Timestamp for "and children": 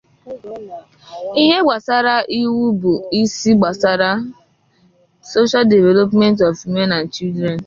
6.97-7.59